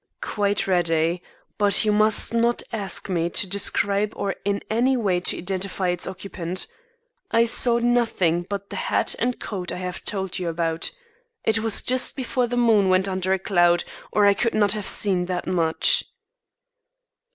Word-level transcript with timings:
"Quite 0.21 0.65
ready; 0.65 1.21
but 1.59 1.85
you 1.85 1.91
must 1.91 2.33
not 2.33 2.63
ask 2.73 3.07
me 3.07 3.29
to 3.29 3.45
describe 3.45 4.13
or 4.15 4.33
in 4.43 4.63
any 4.67 4.97
way 4.97 5.19
to 5.19 5.37
identify 5.37 5.89
its 5.89 6.07
occupant. 6.07 6.65
I 7.29 7.45
saw 7.45 7.77
nothing 7.77 8.47
but 8.49 8.71
the 8.71 8.77
hat 8.77 9.13
and 9.19 9.39
coat 9.39 9.71
I 9.71 9.77
have 9.77 10.03
told 10.03 10.39
you 10.39 10.49
about. 10.49 10.89
It 11.43 11.59
was 11.59 11.83
just 11.83 12.15
before 12.15 12.47
the 12.47 12.57
moon 12.57 12.89
went 12.89 13.07
under 13.07 13.31
a 13.31 13.37
cloud, 13.37 13.83
or 14.11 14.25
I 14.25 14.33
could 14.33 14.55
not 14.55 14.71
have 14.71 14.87
seen 14.87 15.27
that 15.27 15.45
much." 15.45 16.05